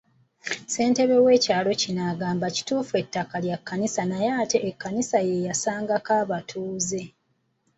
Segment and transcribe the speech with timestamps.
[0.65, 7.01] Ssentebe w'ekyalo kino agamba kituufu ettaka lya Kkanisa naye ate Ekkanisa ye yasangako abatuuze.